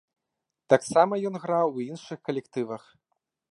Таксама 0.73 1.19
ён 1.31 1.37
граў 1.45 1.67
у 1.81 1.85
іншых 1.89 2.19
калектывах. 2.31 2.83